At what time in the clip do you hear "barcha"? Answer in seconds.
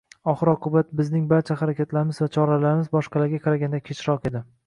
1.33-1.57